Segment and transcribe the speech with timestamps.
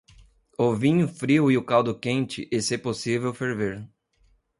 [0.57, 3.87] O vinho frio e o caldo quente e, se possível, ferver.